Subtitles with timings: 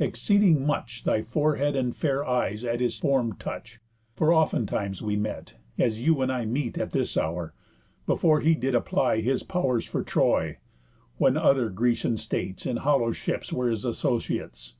[0.00, 3.80] Exceeding much Thy forehead and fair eyes at his form touch;
[4.14, 7.52] For oftentimes we met, as you and I Meet at this hour,
[8.06, 10.56] before he did apply His pow'rs for Troy,
[11.18, 14.76] when other Grecian states In hollow ships were his associates.